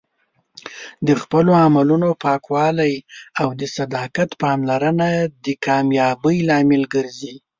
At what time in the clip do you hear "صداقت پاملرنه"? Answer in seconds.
3.77-5.09